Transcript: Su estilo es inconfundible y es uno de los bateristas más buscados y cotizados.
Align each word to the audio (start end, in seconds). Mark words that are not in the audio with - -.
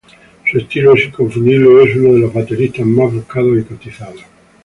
Su 0.51 0.57
estilo 0.57 0.95
es 0.95 1.05
inconfundible 1.05 1.69
y 1.83 1.87
es 1.91 1.95
uno 1.95 2.13
de 2.13 2.19
los 2.21 2.33
bateristas 2.33 2.87
más 2.87 3.13
buscados 3.13 3.59
y 3.59 3.63
cotizados. 3.65 4.23